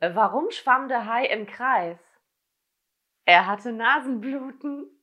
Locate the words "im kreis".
1.26-1.98